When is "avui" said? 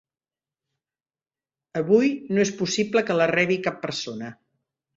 1.83-2.11